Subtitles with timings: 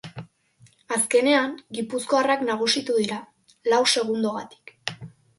[0.95, 3.19] Azkenean, gipuzkoarrak nagusitu dira,
[3.75, 4.73] lau segundogatik.